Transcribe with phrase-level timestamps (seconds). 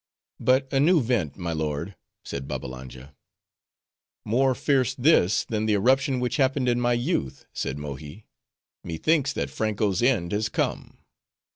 [0.39, 1.95] "But a new vent, my lord,"
[2.25, 3.13] said Babbalanja.
[4.25, 10.01] "More fierce this, than the eruption which happened in my youth," said Mohi—"methinks that Franko's
[10.01, 10.97] end has come."